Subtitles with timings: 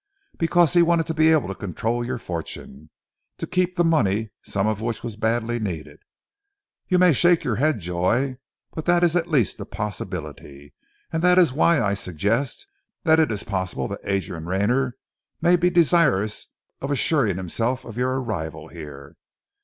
[0.39, 2.89] Because he wanted to be able to control your fortune,
[3.37, 5.99] to keep the money, some of which was badly needed.
[6.87, 8.37] You may shake your head, Joy,
[8.73, 10.73] but that is at least a possibility;
[11.13, 12.65] and that is why I suggest
[13.03, 14.95] that it is possible that Adrian Rayner
[15.39, 16.47] may be desirous
[16.81, 19.17] of assuring himself of your arrival here.